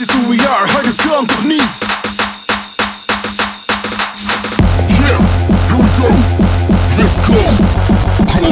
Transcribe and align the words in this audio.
This 0.00 0.08
is 0.08 0.16
who 0.16 0.30
we 0.30 0.38
are, 0.38 0.66
harder 0.66 0.94
kan 0.94 1.26
toch 1.26 1.44
niet? 1.44 1.78
Yeah, 4.88 5.20
here 5.68 5.76
we 5.76 5.88
go. 6.00 6.08
Let's 6.96 7.16
go. 7.26 7.36
Go. 8.30 8.46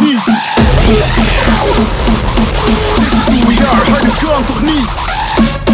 Niet? 0.00 0.24
This 3.00 3.12
is 3.12 3.26
who 3.26 3.38
we 3.48 3.56
are, 3.66 3.90
harder 3.90 4.14
kan 4.22 4.44
toch 4.44 4.62
niet? 4.62 5.67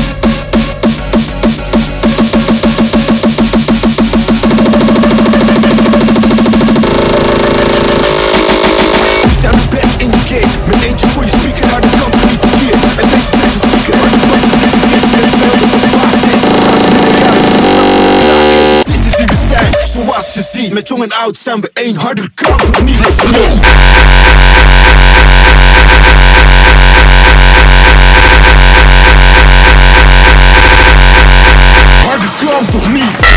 Met 20.72 20.88
jong 20.88 21.02
en 21.02 21.12
oud 21.12 21.36
zijn 21.36 21.60
we 21.60 21.70
één, 21.72 21.96
harder 21.96 22.30
kan 22.34 22.56
toch 22.56 22.82
niet. 22.82 22.98
Let's 22.98 23.16
go. 23.20 23.58
Harder 32.06 32.28
kan 32.46 32.66
toch 32.70 32.92
niet. 32.92 33.33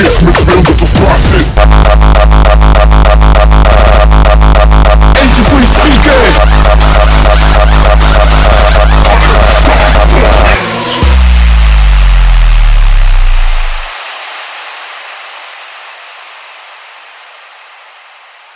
It's 0.00 0.37